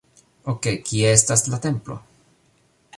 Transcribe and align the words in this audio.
Okej, 0.53 0.79
kie 0.87 1.11
estas 1.17 1.45
la 1.55 1.61
templo? 1.69 2.01